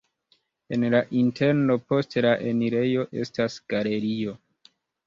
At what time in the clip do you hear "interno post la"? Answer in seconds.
1.19-2.33